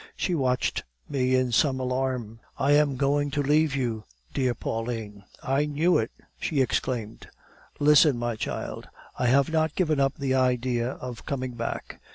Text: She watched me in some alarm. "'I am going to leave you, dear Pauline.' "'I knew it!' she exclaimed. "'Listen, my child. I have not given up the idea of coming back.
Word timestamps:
She 0.15 0.33
watched 0.33 0.83
me 1.07 1.35
in 1.35 1.51
some 1.51 1.79
alarm. 1.79 2.39
"'I 2.57 2.71
am 2.71 2.97
going 2.97 3.29
to 3.29 3.43
leave 3.43 3.75
you, 3.75 4.05
dear 4.33 4.55
Pauline.' 4.55 5.25
"'I 5.43 5.65
knew 5.67 5.99
it!' 5.99 6.09
she 6.39 6.59
exclaimed. 6.59 7.27
"'Listen, 7.79 8.17
my 8.17 8.35
child. 8.35 8.89
I 9.19 9.27
have 9.27 9.51
not 9.51 9.75
given 9.75 9.99
up 9.99 10.15
the 10.17 10.33
idea 10.33 10.93
of 10.93 11.27
coming 11.27 11.51
back. 11.53 12.01